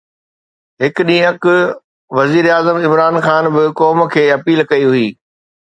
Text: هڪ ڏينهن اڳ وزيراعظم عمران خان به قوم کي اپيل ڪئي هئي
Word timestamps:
هڪ 0.83 0.95
ڏينهن 1.09 1.27
اڳ 1.33 1.43
وزيراعظم 2.19 2.77
عمران 2.87 3.15
خان 3.27 3.45
به 3.55 3.63
قوم 3.79 3.99
کي 4.13 4.23
اپيل 4.39 4.59
ڪئي 4.73 4.83
هئي 4.93 5.07